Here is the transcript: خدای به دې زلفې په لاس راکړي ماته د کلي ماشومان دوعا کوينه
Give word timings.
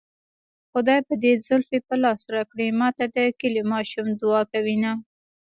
خدای 0.71 0.99
به 1.07 1.13
دې 1.23 1.33
زلفې 1.45 1.79
په 1.87 1.95
لاس 2.03 2.21
راکړي 2.35 2.67
ماته 2.81 3.03
د 3.15 3.17
کلي 3.39 3.63
ماشومان 3.71 4.11
دوعا 4.21 4.41
کوينه 4.53 4.91